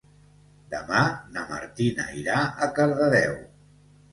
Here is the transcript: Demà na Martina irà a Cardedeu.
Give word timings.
Demà 0.73 1.01
na 1.35 1.45
Martina 1.51 2.07
irà 2.23 2.41
a 2.67 2.71
Cardedeu. 2.81 3.37